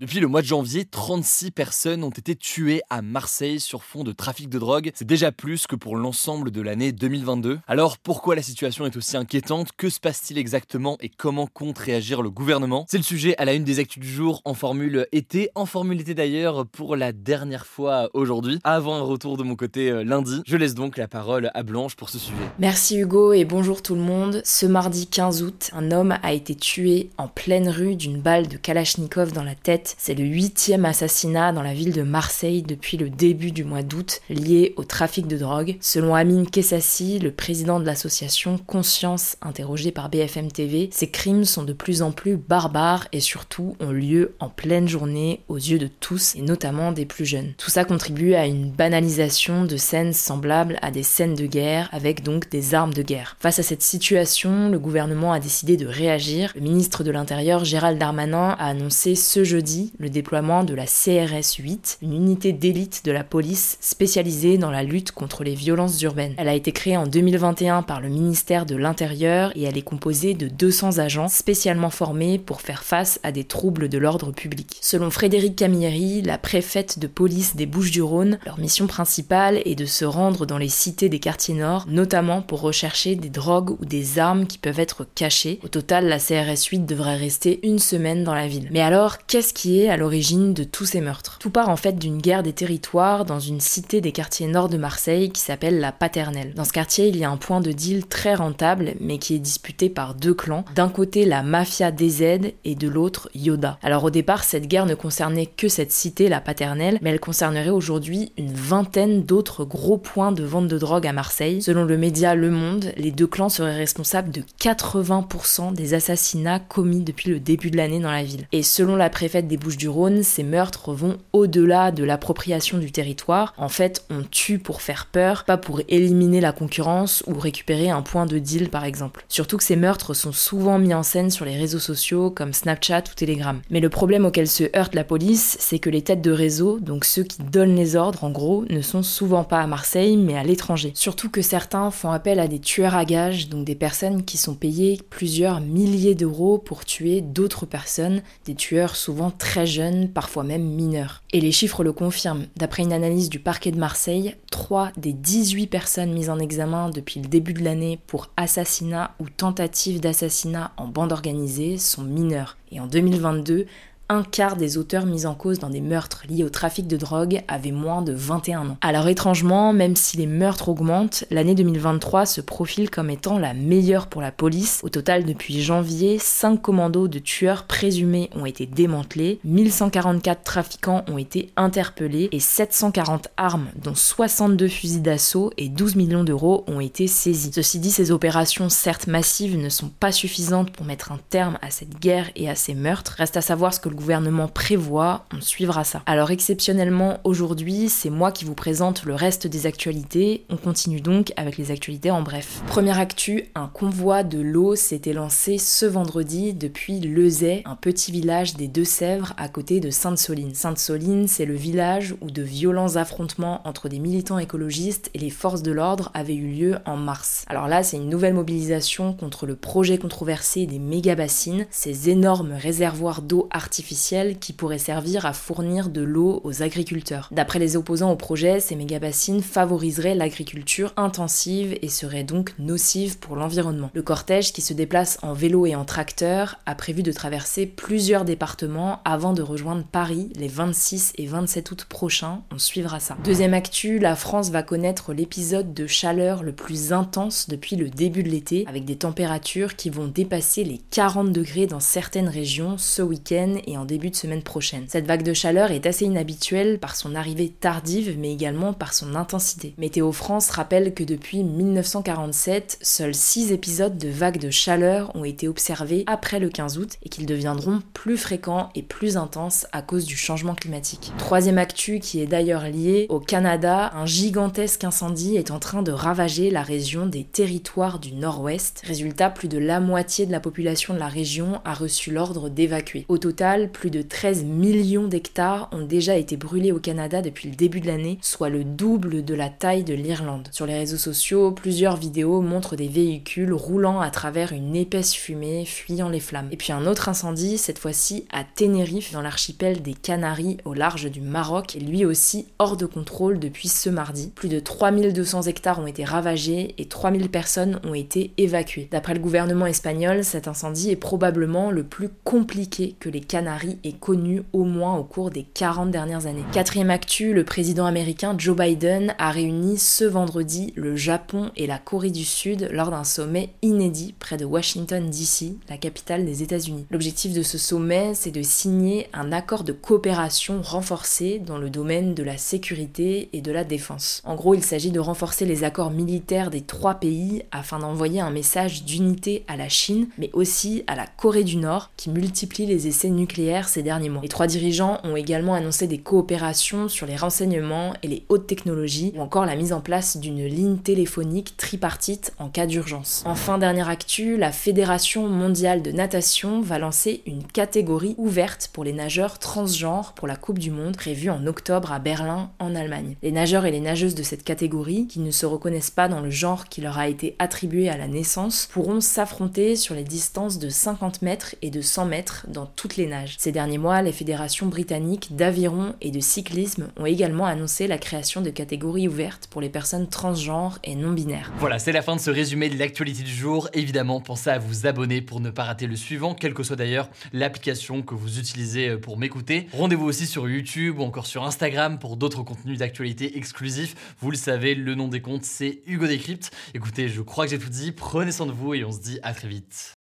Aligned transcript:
Depuis 0.00 0.20
le 0.20 0.28
mois 0.28 0.40
de 0.40 0.46
janvier, 0.46 0.86
36 0.86 1.50
personnes 1.50 2.04
ont 2.04 2.08
été 2.08 2.34
tuées 2.34 2.80
à 2.88 3.02
Marseille 3.02 3.60
sur 3.60 3.84
fond 3.84 4.02
de 4.02 4.12
trafic 4.12 4.48
de 4.48 4.58
drogue. 4.58 4.90
C'est 4.94 5.06
déjà 5.06 5.30
plus 5.30 5.66
que 5.66 5.76
pour 5.76 5.94
l'ensemble 5.94 6.50
de 6.50 6.62
l'année 6.62 6.90
2022. 6.90 7.58
Alors 7.68 7.98
pourquoi 7.98 8.34
la 8.34 8.40
situation 8.40 8.86
est 8.86 8.96
aussi 8.96 9.18
inquiétante? 9.18 9.72
Que 9.76 9.90
se 9.90 10.00
passe-t-il 10.00 10.38
exactement 10.38 10.96
et 11.02 11.10
comment 11.10 11.46
compte 11.46 11.76
réagir 11.76 12.22
le 12.22 12.30
gouvernement? 12.30 12.86
C'est 12.88 12.96
le 12.96 13.02
sujet 13.02 13.36
à 13.36 13.44
la 13.44 13.52
une 13.52 13.64
des 13.64 13.78
actus 13.78 14.00
du 14.00 14.08
jour 14.08 14.40
en 14.46 14.54
formule 14.54 15.06
été. 15.12 15.50
En 15.54 15.66
formule 15.66 16.00
été 16.00 16.14
d'ailleurs 16.14 16.66
pour 16.66 16.96
la 16.96 17.12
dernière 17.12 17.66
fois 17.66 18.08
aujourd'hui, 18.14 18.58
avant 18.64 18.94
un 18.94 19.02
retour 19.02 19.36
de 19.36 19.42
mon 19.42 19.54
côté 19.54 19.90
euh, 19.90 20.02
lundi. 20.02 20.40
Je 20.46 20.56
laisse 20.56 20.74
donc 20.74 20.96
la 20.96 21.08
parole 21.08 21.50
à 21.52 21.62
Blanche 21.62 21.94
pour 21.94 22.08
ce 22.08 22.18
sujet. 22.18 22.38
Merci 22.58 22.96
Hugo 22.96 23.34
et 23.34 23.44
bonjour 23.44 23.82
tout 23.82 23.96
le 23.96 24.00
monde. 24.00 24.40
Ce 24.46 24.64
mardi 24.64 25.08
15 25.08 25.42
août, 25.42 25.70
un 25.74 25.90
homme 25.90 26.16
a 26.22 26.32
été 26.32 26.54
tué 26.54 27.10
en 27.18 27.28
pleine 27.28 27.68
rue 27.68 27.96
d'une 27.96 28.22
balle 28.22 28.48
de 28.48 28.56
Kalachnikov 28.56 29.32
dans 29.32 29.44
la 29.44 29.54
tête 29.54 29.89
c'est 29.98 30.14
le 30.14 30.24
huitième 30.24 30.84
assassinat 30.84 31.52
dans 31.52 31.62
la 31.62 31.74
ville 31.74 31.92
de 31.92 32.02
Marseille 32.02 32.62
depuis 32.62 32.96
le 32.96 33.10
début 33.10 33.52
du 33.52 33.64
mois 33.64 33.82
d'août 33.82 34.20
lié 34.28 34.74
au 34.76 34.84
trafic 34.84 35.26
de 35.26 35.36
drogue. 35.36 35.76
Selon 35.80 36.14
Amine 36.14 36.48
Kessassi, 36.48 37.18
le 37.18 37.32
président 37.32 37.80
de 37.80 37.86
l'association 37.86 38.58
Conscience, 38.58 39.36
interrogé 39.42 39.90
par 39.90 40.08
BFM 40.08 40.50
TV, 40.50 40.90
ces 40.92 41.10
crimes 41.10 41.44
sont 41.44 41.62
de 41.62 41.72
plus 41.72 42.02
en 42.02 42.12
plus 42.12 42.36
barbares 42.36 43.08
et 43.12 43.20
surtout 43.20 43.76
ont 43.80 43.90
lieu 43.90 44.34
en 44.40 44.48
pleine 44.48 44.88
journée 44.88 45.40
aux 45.48 45.56
yeux 45.56 45.78
de 45.78 45.88
tous 45.88 46.34
et 46.36 46.42
notamment 46.42 46.92
des 46.92 47.06
plus 47.06 47.24
jeunes. 47.24 47.54
Tout 47.58 47.70
ça 47.70 47.84
contribue 47.84 48.34
à 48.34 48.46
une 48.46 48.70
banalisation 48.70 49.64
de 49.64 49.76
scènes 49.76 50.12
semblables 50.12 50.78
à 50.82 50.90
des 50.90 51.02
scènes 51.02 51.34
de 51.34 51.46
guerre 51.46 51.88
avec 51.92 52.22
donc 52.22 52.50
des 52.50 52.74
armes 52.74 52.94
de 52.94 53.02
guerre. 53.02 53.36
Face 53.40 53.58
à 53.58 53.62
cette 53.62 53.82
situation, 53.82 54.68
le 54.68 54.78
gouvernement 54.78 55.32
a 55.32 55.40
décidé 55.40 55.76
de 55.76 55.86
réagir. 55.86 56.52
Le 56.54 56.60
ministre 56.60 57.04
de 57.04 57.10
l'Intérieur 57.10 57.64
Gérald 57.64 57.98
Darmanin 57.98 58.50
a 58.58 58.66
annoncé 58.66 59.14
ce 59.14 59.44
jeudi 59.44 59.79
le 59.98 60.10
déploiement 60.10 60.64
de 60.64 60.74
la 60.74 60.86
CRS 60.86 61.56
8, 61.58 61.98
une 62.02 62.14
unité 62.14 62.52
d'élite 62.52 63.02
de 63.04 63.12
la 63.12 63.24
police 63.24 63.78
spécialisée 63.80 64.58
dans 64.58 64.70
la 64.70 64.82
lutte 64.82 65.12
contre 65.12 65.44
les 65.44 65.54
violences 65.54 66.00
urbaines. 66.02 66.34
Elle 66.36 66.48
a 66.48 66.54
été 66.54 66.72
créée 66.72 66.96
en 66.96 67.06
2021 67.06 67.82
par 67.82 68.00
le 68.00 68.08
ministère 68.08 68.66
de 68.66 68.76
l'Intérieur 68.76 69.52
et 69.56 69.62
elle 69.62 69.78
est 69.78 69.82
composée 69.82 70.34
de 70.34 70.48
200 70.48 70.98
agents 70.98 71.28
spécialement 71.28 71.90
formés 71.90 72.38
pour 72.38 72.60
faire 72.60 72.82
face 72.82 73.20
à 73.22 73.32
des 73.32 73.44
troubles 73.44 73.88
de 73.88 73.98
l'ordre 73.98 74.32
public. 74.32 74.78
Selon 74.80 75.10
Frédéric 75.10 75.56
Camilleri, 75.56 76.22
la 76.22 76.38
préfète 76.38 76.98
de 76.98 77.06
police 77.06 77.56
des 77.56 77.66
Bouches-du-Rhône, 77.66 78.38
leur 78.44 78.58
mission 78.58 78.86
principale 78.86 79.60
est 79.64 79.74
de 79.74 79.86
se 79.86 80.04
rendre 80.04 80.46
dans 80.46 80.58
les 80.58 80.68
cités 80.68 81.08
des 81.08 81.20
quartiers 81.20 81.54
nord, 81.54 81.86
notamment 81.88 82.42
pour 82.42 82.60
rechercher 82.60 83.16
des 83.16 83.28
drogues 83.28 83.70
ou 83.80 83.84
des 83.84 84.18
armes 84.18 84.46
qui 84.46 84.58
peuvent 84.58 84.80
être 84.80 85.06
cachées. 85.14 85.60
Au 85.62 85.68
total, 85.68 86.06
la 86.06 86.18
CRS 86.18 86.64
8 86.70 86.86
devrait 86.86 87.16
rester 87.16 87.60
une 87.62 87.78
semaine 87.78 88.24
dans 88.24 88.34
la 88.34 88.48
ville. 88.48 88.68
Mais 88.70 88.80
alors, 88.80 89.26
qu'est-ce 89.26 89.54
qui 89.54 89.69
à 89.70 89.96
l'origine 89.96 90.52
de 90.52 90.64
tous 90.64 90.84
ces 90.84 91.00
meurtres. 91.00 91.38
Tout 91.38 91.50
part 91.50 91.68
en 91.68 91.76
fait 91.76 91.98
d'une 91.98 92.18
guerre 92.18 92.42
des 92.42 92.52
territoires 92.52 93.24
dans 93.24 93.38
une 93.38 93.60
cité 93.60 94.00
des 94.00 94.12
quartiers 94.12 94.46
nord 94.46 94.68
de 94.68 94.76
Marseille 94.76 95.30
qui 95.30 95.40
s'appelle 95.40 95.80
la 95.80 95.92
Paternelle. 95.92 96.52
Dans 96.54 96.64
ce 96.64 96.72
quartier, 96.72 97.08
il 97.08 97.16
y 97.16 97.24
a 97.24 97.30
un 97.30 97.36
point 97.36 97.60
de 97.60 97.72
deal 97.72 98.06
très 98.06 98.34
rentable, 98.34 98.94
mais 99.00 99.18
qui 99.18 99.34
est 99.34 99.38
disputé 99.38 99.88
par 99.88 100.14
deux 100.14 100.34
clans. 100.34 100.64
D'un 100.74 100.88
côté, 100.88 101.24
la 101.24 101.42
mafia 101.42 101.92
DZ 101.92 102.52
et 102.64 102.74
de 102.74 102.88
l'autre, 102.88 103.30
Yoda. 103.34 103.78
Alors 103.82 104.04
au 104.04 104.10
départ, 104.10 104.44
cette 104.44 104.66
guerre 104.66 104.86
ne 104.86 104.94
concernait 104.94 105.46
que 105.46 105.68
cette 105.68 105.92
cité, 105.92 106.28
la 106.28 106.40
Paternelle, 106.40 106.98
mais 107.02 107.10
elle 107.10 107.20
concernerait 107.20 107.70
aujourd'hui 107.70 108.32
une 108.36 108.52
vingtaine 108.52 109.22
d'autres 109.22 109.64
gros 109.64 109.98
points 109.98 110.32
de 110.32 110.44
vente 110.44 110.68
de 110.68 110.78
drogue 110.78 111.06
à 111.06 111.12
Marseille. 111.12 111.62
Selon 111.62 111.84
le 111.84 111.96
média 111.96 112.34
Le 112.34 112.50
Monde, 112.50 112.92
les 112.96 113.12
deux 113.12 113.26
clans 113.26 113.48
seraient 113.48 113.76
responsables 113.76 114.30
de 114.30 114.42
80% 114.60 115.74
des 115.74 115.94
assassinats 115.94 116.58
commis 116.58 117.00
depuis 117.00 117.30
le 117.30 117.38
début 117.38 117.70
de 117.70 117.76
l'année 117.76 118.00
dans 118.00 118.10
la 118.10 118.24
ville. 118.24 118.46
Et 118.52 118.62
selon 118.62 118.96
la 118.96 119.10
préfète 119.10 119.46
des 119.46 119.56
Bouches-du-Rhône, 119.60 120.22
ces 120.22 120.42
meurtres 120.42 120.92
vont 120.92 121.18
au-delà 121.32 121.92
de 121.92 122.02
l'appropriation 122.02 122.78
du 122.78 122.90
territoire. 122.90 123.54
En 123.58 123.68
fait, 123.68 124.04
on 124.10 124.22
tue 124.22 124.58
pour 124.58 124.82
faire 124.82 125.06
peur, 125.06 125.44
pas 125.44 125.58
pour 125.58 125.82
éliminer 125.88 126.40
la 126.40 126.52
concurrence 126.52 127.22
ou 127.26 127.38
récupérer 127.38 127.90
un 127.90 128.02
point 128.02 128.26
de 128.26 128.38
deal 128.38 128.70
par 128.70 128.84
exemple. 128.84 129.24
Surtout 129.28 129.58
que 129.58 129.64
ces 129.64 129.76
meurtres 129.76 130.14
sont 130.14 130.32
souvent 130.32 130.78
mis 130.78 130.94
en 130.94 131.02
scène 131.02 131.30
sur 131.30 131.44
les 131.44 131.56
réseaux 131.56 131.78
sociaux 131.78 132.30
comme 132.30 132.52
Snapchat 132.52 133.04
ou 133.10 133.14
Telegram. 133.14 133.60
Mais 133.70 133.80
le 133.80 133.90
problème 133.90 134.24
auquel 134.24 134.48
se 134.48 134.64
heurte 134.76 134.94
la 134.94 135.04
police, 135.04 135.56
c'est 135.60 135.78
que 135.78 135.90
les 135.90 136.02
têtes 136.02 136.22
de 136.22 136.32
réseau, 136.32 136.80
donc 136.80 137.04
ceux 137.04 137.22
qui 137.22 137.42
donnent 137.42 137.76
les 137.76 137.96
ordres 137.96 138.24
en 138.24 138.30
gros, 138.30 138.64
ne 138.70 138.80
sont 138.80 139.02
souvent 139.02 139.44
pas 139.44 139.60
à 139.60 139.66
Marseille 139.66 140.16
mais 140.16 140.36
à 140.36 140.42
l'étranger. 140.42 140.92
Surtout 140.94 141.28
que 141.28 141.42
certains 141.42 141.90
font 141.90 142.10
appel 142.10 142.40
à 142.40 142.48
des 142.48 142.58
tueurs 142.58 142.94
à 142.94 143.04
gages, 143.04 143.48
donc 143.48 143.66
des 143.66 143.74
personnes 143.74 144.24
qui 144.24 144.38
sont 144.38 144.54
payées 144.54 145.00
plusieurs 145.10 145.60
milliers 145.60 146.14
d'euros 146.14 146.58
pour 146.58 146.84
tuer 146.84 147.20
d'autres 147.20 147.66
personnes, 147.66 148.22
des 148.46 148.54
tueurs 148.54 148.96
souvent 148.96 149.30
très 149.40 149.66
jeunes, 149.66 150.08
parfois 150.08 150.44
même 150.44 150.62
mineurs. 150.62 151.24
Et 151.32 151.40
les 151.40 151.50
chiffres 151.50 151.82
le 151.82 151.92
confirment. 151.92 152.46
D'après 152.56 152.84
une 152.84 152.92
analyse 152.92 153.30
du 153.30 153.40
parquet 153.40 153.72
de 153.72 153.78
Marseille, 153.78 154.36
3 154.52 154.92
des 154.96 155.14
18 155.14 155.66
personnes 155.66 156.12
mises 156.12 156.30
en 156.30 156.38
examen 156.38 156.90
depuis 156.90 157.20
le 157.20 157.26
début 157.26 157.54
de 157.54 157.64
l'année 157.64 157.98
pour 158.06 158.28
assassinat 158.36 159.14
ou 159.18 159.28
tentative 159.28 160.00
d'assassinat 160.00 160.72
en 160.76 160.86
bande 160.86 161.10
organisée 161.10 161.78
sont 161.78 162.02
mineurs. 162.02 162.58
Et 162.70 162.78
en 162.78 162.86
2022, 162.86 163.66
un 164.10 164.24
quart 164.24 164.56
des 164.56 164.76
auteurs 164.76 165.06
mis 165.06 165.24
en 165.24 165.36
cause 165.36 165.60
dans 165.60 165.70
des 165.70 165.80
meurtres 165.80 166.24
liés 166.28 166.42
au 166.42 166.50
trafic 166.50 166.88
de 166.88 166.96
drogue 166.96 167.42
avaient 167.46 167.70
moins 167.70 168.02
de 168.02 168.12
21 168.12 168.70
ans. 168.70 168.76
Alors 168.80 169.06
étrangement, 169.06 169.72
même 169.72 169.94
si 169.94 170.16
les 170.16 170.26
meurtres 170.26 170.68
augmentent, 170.68 171.24
l'année 171.30 171.54
2023 171.54 172.26
se 172.26 172.40
profile 172.40 172.90
comme 172.90 173.08
étant 173.08 173.38
la 173.38 173.54
meilleure 173.54 174.08
pour 174.08 174.20
la 174.20 174.32
police. 174.32 174.80
Au 174.82 174.88
total, 174.88 175.24
depuis 175.24 175.62
janvier, 175.62 176.18
5 176.18 176.60
commandos 176.60 177.06
de 177.06 177.20
tueurs 177.20 177.64
présumés 177.64 178.30
ont 178.34 178.46
été 178.46 178.66
démantelés, 178.66 179.38
1144 179.44 180.42
trafiquants 180.42 181.04
ont 181.06 181.18
été 181.18 181.52
interpellés 181.56 182.28
et 182.32 182.40
740 182.40 183.28
armes, 183.36 183.68
dont 183.76 183.94
62 183.94 184.66
fusils 184.66 185.02
d'assaut 185.02 185.52
et 185.56 185.68
12 185.68 185.94
millions 185.94 186.24
d'euros 186.24 186.64
ont 186.66 186.80
été 186.80 187.06
saisis. 187.06 187.52
Ceci 187.54 187.78
dit, 187.78 187.92
ces 187.92 188.10
opérations 188.10 188.70
certes 188.70 189.06
massives 189.06 189.56
ne 189.56 189.68
sont 189.68 189.88
pas 190.00 190.10
suffisantes 190.10 190.72
pour 190.72 190.84
mettre 190.84 191.12
un 191.12 191.20
terme 191.28 191.58
à 191.62 191.70
cette 191.70 192.00
guerre 192.00 192.30
et 192.34 192.50
à 192.50 192.56
ces 192.56 192.74
meurtres. 192.74 193.14
Reste 193.16 193.36
à 193.36 193.40
savoir 193.40 193.72
ce 193.72 193.78
que 193.78 193.88
le 193.88 193.99
gouvernement 194.00 194.48
prévoit, 194.48 195.26
on 195.36 195.40
suivra 195.40 195.84
ça. 195.84 196.02
Alors 196.06 196.30
exceptionnellement 196.30 197.20
aujourd'hui, 197.24 197.88
c'est 197.88 198.10
moi 198.10 198.32
qui 198.32 198.44
vous 198.44 198.54
présente 198.54 199.04
le 199.04 199.14
reste 199.14 199.46
des 199.46 199.66
actualités. 199.66 200.44
On 200.48 200.56
continue 200.56 201.00
donc 201.00 201.32
avec 201.36 201.58
les 201.58 201.70
actualités 201.70 202.10
en 202.10 202.22
bref. 202.22 202.62
Première 202.66 202.98
actu, 202.98 203.44
un 203.54 203.68
convoi 203.68 204.22
de 204.22 204.40
l'eau 204.40 204.74
s'était 204.74 205.12
lancé 205.12 205.58
ce 205.58 205.84
vendredi 205.84 206.54
depuis 206.54 207.00
Lezay, 207.00 207.62
un 207.66 207.76
petit 207.76 208.10
village 208.10 208.54
des 208.54 208.68
Deux-Sèvres 208.68 209.34
à 209.36 209.48
côté 209.48 209.80
de 209.80 209.90
Sainte-Soline. 209.90 210.54
Sainte-Soline, 210.54 211.28
c'est 211.28 211.44
le 211.44 211.54
village 211.54 212.14
où 212.22 212.30
de 212.30 212.42
violents 212.42 212.96
affrontements 212.96 213.60
entre 213.68 213.90
des 213.90 213.98
militants 213.98 214.38
écologistes 214.38 215.10
et 215.12 215.18
les 215.18 215.30
forces 215.30 215.62
de 215.62 215.72
l'ordre 215.72 216.10
avaient 216.14 216.34
eu 216.34 216.48
lieu 216.48 216.78
en 216.86 216.96
mars. 216.96 217.44
Alors 217.48 217.68
là, 217.68 217.82
c'est 217.82 217.98
une 217.98 218.08
nouvelle 218.08 218.34
mobilisation 218.34 219.12
contre 219.12 219.46
le 219.46 219.56
projet 219.56 219.98
controversé 219.98 220.64
des 220.66 220.78
méga-bassines, 220.78 221.66
ces 221.70 222.08
énormes 222.08 222.52
réservoirs 222.52 223.20
d'eau 223.20 223.48
artificielle 223.50 223.89
qui 224.38 224.52
pourrait 224.52 224.78
servir 224.78 225.26
à 225.26 225.32
fournir 225.32 225.88
de 225.88 226.02
l'eau 226.02 226.40
aux 226.44 226.62
agriculteurs. 226.62 227.28
D'après 227.32 227.58
les 227.58 227.76
opposants 227.76 228.12
au 228.12 228.16
projet, 228.16 228.60
ces 228.60 228.76
méga-bassines 228.76 229.42
favoriseraient 229.42 230.14
l'agriculture 230.14 230.92
intensive 230.96 231.76
et 231.82 231.88
seraient 231.88 232.24
donc 232.24 232.54
nocives 232.58 233.18
pour 233.18 233.36
l'environnement. 233.36 233.90
Le 233.92 234.02
cortège 234.02 234.52
qui 234.52 234.62
se 234.62 234.74
déplace 234.74 235.18
en 235.22 235.32
vélo 235.32 235.66
et 235.66 235.74
en 235.74 235.84
tracteur 235.84 236.58
a 236.66 236.74
prévu 236.74 237.02
de 237.02 237.12
traverser 237.12 237.66
plusieurs 237.66 238.24
départements 238.24 239.00
avant 239.04 239.32
de 239.32 239.42
rejoindre 239.42 239.84
Paris 239.84 240.30
les 240.36 240.48
26 240.48 241.12
et 241.16 241.26
27 241.26 241.70
août 241.72 241.86
prochains. 241.88 242.42
On 242.52 242.58
suivra 242.58 243.00
ça. 243.00 243.16
Deuxième 243.24 243.54
actu, 243.54 243.98
la 243.98 244.14
France 244.14 244.50
va 244.50 244.62
connaître 244.62 245.12
l'épisode 245.12 245.74
de 245.74 245.86
chaleur 245.86 246.42
le 246.42 246.52
plus 246.52 246.92
intense 246.92 247.48
depuis 247.48 247.76
le 247.76 247.90
début 247.90 248.22
de 248.22 248.28
l'été, 248.28 248.64
avec 248.68 248.84
des 248.84 248.96
températures 248.96 249.76
qui 249.76 249.90
vont 249.90 250.06
dépasser 250.06 250.64
les 250.64 250.78
40 250.90 251.32
degrés 251.32 251.66
dans 251.66 251.80
certaines 251.80 252.28
régions 252.28 252.78
ce 252.78 253.02
week-end 253.02 253.56
et 253.66 253.76
en 253.76 253.79
début 253.84 254.10
de 254.10 254.16
semaine 254.16 254.42
prochaine. 254.42 254.84
Cette 254.88 255.06
vague 255.06 255.22
de 255.22 255.32
chaleur 255.32 255.70
est 255.70 255.86
assez 255.86 256.04
inhabituelle 256.04 256.78
par 256.78 256.96
son 256.96 257.14
arrivée 257.14 257.48
tardive 257.48 258.16
mais 258.18 258.32
également 258.32 258.72
par 258.72 258.92
son 258.92 259.14
intensité. 259.14 259.74
Météo 259.78 260.12
France 260.12 260.50
rappelle 260.50 260.94
que 260.94 261.04
depuis 261.04 261.44
1947, 261.44 262.78
seuls 262.82 263.14
6 263.14 263.52
épisodes 263.52 263.98
de 263.98 264.08
vagues 264.08 264.40
de 264.40 264.50
chaleur 264.50 265.14
ont 265.14 265.24
été 265.24 265.48
observés 265.48 266.04
après 266.06 266.38
le 266.38 266.48
15 266.48 266.78
août 266.78 266.98
et 267.02 267.08
qu'ils 267.08 267.26
deviendront 267.26 267.80
plus 267.94 268.16
fréquents 268.16 268.70
et 268.74 268.82
plus 268.82 269.16
intenses 269.16 269.66
à 269.72 269.82
cause 269.82 270.04
du 270.04 270.16
changement 270.16 270.54
climatique. 270.54 271.12
Troisième 271.18 271.58
actu 271.58 272.00
qui 272.00 272.20
est 272.20 272.26
d'ailleurs 272.26 272.64
lié 272.64 273.06
au 273.08 273.20
Canada, 273.20 273.90
un 273.94 274.06
gigantesque 274.06 274.84
incendie 274.84 275.36
est 275.36 275.50
en 275.50 275.58
train 275.58 275.82
de 275.82 275.92
ravager 275.92 276.50
la 276.50 276.62
région 276.62 277.06
des 277.06 277.24
territoires 277.24 277.98
du 277.98 278.12
nord-ouest. 278.12 278.82
Résultat, 278.86 279.30
plus 279.30 279.48
de 279.48 279.58
la 279.58 279.80
moitié 279.80 280.26
de 280.26 280.32
la 280.32 280.40
population 280.40 280.94
de 280.94 280.98
la 280.98 281.08
région 281.08 281.60
a 281.64 281.74
reçu 281.74 282.10
l'ordre 282.10 282.48
d'évacuer. 282.48 283.04
Au 283.08 283.18
total, 283.18 283.59
plus 283.68 283.90
de 283.90 284.02
13 284.02 284.44
millions 284.44 285.06
d'hectares 285.06 285.68
ont 285.72 285.84
déjà 285.84 286.16
été 286.16 286.36
brûlés 286.36 286.72
au 286.72 286.78
Canada 286.78 287.20
depuis 287.22 287.48
le 287.48 287.56
début 287.56 287.80
de 287.80 287.86
l'année, 287.86 288.18
soit 288.22 288.48
le 288.48 288.64
double 288.64 289.24
de 289.24 289.34
la 289.34 289.48
taille 289.48 289.84
de 289.84 289.94
l'Irlande. 289.94 290.48
Sur 290.52 290.66
les 290.66 290.78
réseaux 290.78 290.96
sociaux, 290.96 291.52
plusieurs 291.52 291.96
vidéos 291.96 292.40
montrent 292.40 292.76
des 292.76 292.88
véhicules 292.88 293.52
roulant 293.52 294.00
à 294.00 294.10
travers 294.10 294.52
une 294.52 294.76
épaisse 294.76 295.14
fumée, 295.14 295.64
fuyant 295.64 296.08
les 296.08 296.20
flammes. 296.20 296.48
Et 296.52 296.56
puis 296.56 296.72
un 296.72 296.86
autre 296.86 297.08
incendie, 297.08 297.58
cette 297.58 297.78
fois-ci 297.78 298.24
à 298.32 298.44
Tenerife, 298.44 299.12
dans 299.12 299.22
l'archipel 299.22 299.82
des 299.82 299.94
Canaries, 299.94 300.58
au 300.64 300.74
large 300.74 301.10
du 301.10 301.20
Maroc, 301.20 301.76
est 301.76 301.80
lui 301.80 302.04
aussi 302.04 302.46
hors 302.58 302.76
de 302.76 302.86
contrôle 302.86 303.38
depuis 303.38 303.68
ce 303.68 303.90
mardi. 303.90 304.32
Plus 304.34 304.48
de 304.48 304.60
3200 304.60 305.42
hectares 305.42 305.80
ont 305.80 305.86
été 305.86 306.04
ravagés 306.04 306.74
et 306.78 306.86
3000 306.86 307.28
personnes 307.28 307.80
ont 307.84 307.94
été 307.94 308.32
évacuées. 308.38 308.88
D'après 308.90 309.14
le 309.14 309.20
gouvernement 309.20 309.66
espagnol, 309.66 310.24
cet 310.24 310.48
incendie 310.48 310.90
est 310.90 310.96
probablement 310.96 311.70
le 311.70 311.84
plus 311.84 312.08
compliqué 312.24 312.94
que 313.00 313.08
les 313.08 313.20
Canaries 313.20 313.49
aient 313.84 313.92
connu 313.92 314.42
au 314.52 314.64
moins 314.64 314.96
au 314.96 315.04
cours 315.04 315.30
des 315.30 315.44
40 315.44 315.90
dernières 315.90 316.26
années. 316.26 316.44
Quatrième 316.52 316.90
actu, 316.90 317.32
le 317.32 317.44
président 317.44 317.86
américain 317.86 318.34
Joe 318.36 318.56
Biden 318.56 319.14
a 319.18 319.30
réuni 319.30 319.78
ce 319.78 320.04
vendredi 320.04 320.72
le 320.76 320.96
Japon 320.96 321.50
et 321.56 321.66
la 321.66 321.78
Corée 321.78 322.10
du 322.10 322.24
Sud 322.24 322.68
lors 322.72 322.90
d'un 322.90 323.04
sommet 323.04 323.50
inédit 323.62 324.14
près 324.18 324.36
de 324.36 324.44
Washington 324.44 325.08
DC, 325.10 325.56
la 325.68 325.76
capitale 325.76 326.24
des 326.24 326.42
États-Unis. 326.42 326.86
L'objectif 326.90 327.32
de 327.32 327.42
ce 327.42 327.58
sommet, 327.58 328.12
c'est 328.14 328.30
de 328.30 328.42
signer 328.42 329.08
un 329.12 329.32
accord 329.32 329.64
de 329.64 329.72
coopération 329.72 330.60
renforcé 330.62 331.38
dans 331.38 331.58
le 331.58 331.70
domaine 331.70 332.14
de 332.14 332.22
la 332.22 332.36
sécurité 332.36 333.28
et 333.32 333.40
de 333.40 333.52
la 333.52 333.64
défense. 333.64 334.22
En 334.24 334.34
gros, 334.34 334.54
il 334.54 334.62
s'agit 334.62 334.90
de 334.90 335.00
renforcer 335.00 335.44
les 335.44 335.64
accords 335.64 335.90
militaires 335.90 336.50
des 336.50 336.60
trois 336.62 336.94
pays 336.94 337.42
afin 337.52 337.78
d'envoyer 337.78 338.20
un 338.20 338.30
message 338.30 338.84
d'unité 338.84 339.44
à 339.48 339.56
la 339.56 339.68
Chine, 339.68 340.08
mais 340.18 340.30
aussi 340.32 340.84
à 340.86 340.94
la 340.94 341.06
Corée 341.06 341.44
du 341.44 341.56
Nord, 341.56 341.90
qui 341.96 342.10
multiplie 342.10 342.66
les 342.66 342.86
essais 342.86 343.10
nucléaires 343.10 343.39
ces 343.68 343.82
derniers 343.82 344.08
mois. 344.08 344.22
Les 344.22 344.28
trois 344.28 344.46
dirigeants 344.46 344.98
ont 345.04 345.16
également 345.16 345.54
annoncé 345.54 345.86
des 345.86 345.98
coopérations 345.98 346.88
sur 346.88 347.06
les 347.06 347.16
renseignements 347.16 347.94
et 348.02 348.08
les 348.08 348.24
hautes 348.28 348.46
technologies, 348.46 349.12
ou 349.16 349.20
encore 349.20 349.46
la 349.46 349.56
mise 349.56 349.72
en 349.72 349.80
place 349.80 350.16
d'une 350.16 350.44
ligne 350.44 350.76
téléphonique 350.76 351.56
tripartite 351.56 352.32
en 352.38 352.48
cas 352.48 352.66
d'urgence. 352.66 353.22
Enfin, 353.26 353.58
dernière 353.58 353.88
actu, 353.88 354.36
la 354.36 354.52
Fédération 354.52 355.28
mondiale 355.28 355.82
de 355.82 355.90
natation 355.90 356.60
va 356.60 356.78
lancer 356.78 357.22
une 357.26 357.44
catégorie 357.44 358.14
ouverte 358.18 358.70
pour 358.72 358.84
les 358.84 358.92
nageurs 358.92 359.38
transgenres 359.38 360.12
pour 360.14 360.28
la 360.28 360.36
Coupe 360.36 360.58
du 360.58 360.70
Monde 360.70 360.96
prévue 360.96 361.30
en 361.30 361.46
octobre 361.46 361.92
à 361.92 361.98
Berlin, 361.98 362.50
en 362.58 362.74
Allemagne. 362.74 363.16
Les 363.22 363.32
nageurs 363.32 363.64
et 363.64 363.70
les 363.70 363.80
nageuses 363.80 364.14
de 364.14 364.22
cette 364.22 364.44
catégorie, 364.44 365.06
qui 365.06 365.20
ne 365.20 365.30
se 365.30 365.46
reconnaissent 365.46 365.90
pas 365.90 366.08
dans 366.08 366.20
le 366.20 366.30
genre 366.30 366.68
qui 366.68 366.80
leur 366.80 366.98
a 366.98 367.08
été 367.08 367.36
attribué 367.38 367.88
à 367.88 367.96
la 367.96 368.08
naissance, 368.08 368.68
pourront 368.72 369.00
s'affronter 369.00 369.76
sur 369.76 369.94
les 369.94 370.04
distances 370.04 370.58
de 370.58 370.68
50 370.68 371.22
mètres 371.22 371.54
et 371.62 371.70
de 371.70 371.80
100 371.80 372.06
mètres 372.06 372.46
dans 372.48 372.66
toutes 372.66 372.96
les 372.96 373.06
nages. 373.06 373.29
Ces 373.38 373.52
derniers 373.52 373.78
mois, 373.78 374.02
les 374.02 374.12
fédérations 374.12 374.66
britanniques 374.66 375.34
d'aviron 375.36 375.94
et 376.00 376.10
de 376.10 376.20
cyclisme 376.20 376.88
ont 376.96 377.06
également 377.06 377.46
annoncé 377.46 377.86
la 377.86 377.98
création 377.98 378.40
de 378.40 378.50
catégories 378.50 379.08
ouvertes 379.08 379.48
pour 379.50 379.60
les 379.60 379.68
personnes 379.68 380.08
transgenres 380.08 380.78
et 380.84 380.94
non 380.94 381.12
binaires. 381.12 381.52
Voilà, 381.58 381.78
c'est 381.78 381.92
la 381.92 382.02
fin 382.02 382.16
de 382.16 382.20
ce 382.20 382.30
résumé 382.30 382.68
de 382.68 382.78
l'actualité 382.78 383.22
du 383.22 383.32
jour. 383.32 383.68
Évidemment, 383.72 384.20
pensez 384.20 384.50
à 384.50 384.58
vous 384.58 384.86
abonner 384.86 385.22
pour 385.22 385.40
ne 385.40 385.50
pas 385.50 385.64
rater 385.64 385.86
le 385.86 385.96
suivant, 385.96 386.34
quelle 386.34 386.54
que 386.54 386.62
soit 386.62 386.76
d'ailleurs 386.76 387.08
l'application 387.32 388.02
que 388.02 388.14
vous 388.14 388.38
utilisez 388.38 388.96
pour 388.96 389.18
m'écouter. 389.18 389.66
Rendez-vous 389.72 390.06
aussi 390.06 390.26
sur 390.26 390.48
YouTube 390.48 390.98
ou 390.98 391.02
encore 391.02 391.26
sur 391.26 391.44
Instagram 391.44 391.98
pour 391.98 392.16
d'autres 392.16 392.42
contenus 392.42 392.78
d'actualité 392.78 393.36
exclusifs. 393.36 393.94
Vous 394.20 394.30
le 394.30 394.36
savez, 394.36 394.74
le 394.74 394.94
nom 394.94 395.08
des 395.08 395.20
comptes, 395.20 395.44
c'est 395.44 395.82
Hugo 395.86 396.06
Décrypte. 396.06 396.50
Écoutez, 396.74 397.08
je 397.08 397.22
crois 397.22 397.44
que 397.44 397.50
j'ai 397.50 397.58
tout 397.58 397.68
dit. 397.68 397.92
Prenez 397.92 398.32
soin 398.32 398.46
de 398.46 398.52
vous 398.52 398.74
et 398.74 398.84
on 398.84 398.92
se 398.92 399.00
dit 399.00 399.18
à 399.22 399.34
très 399.34 399.48
vite. 399.48 399.99